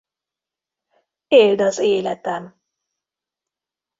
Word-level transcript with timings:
Éld 1.27 1.59
az 1.59 1.79
életem! 1.79 2.61